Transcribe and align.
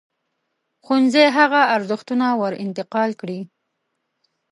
ښوونځی 0.83 1.25
هغه 1.37 1.61
ارزښتونه 1.75 2.25
ور 2.41 2.53
انتقال 2.65 3.11
کړي. 3.21 3.39